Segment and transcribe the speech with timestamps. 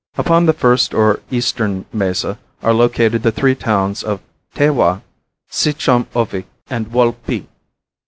[0.17, 4.19] Upon the first or eastern mesa are located the three towns of
[4.55, 5.01] Te wa,
[5.47, 7.43] Si chom ovi and Wal pi.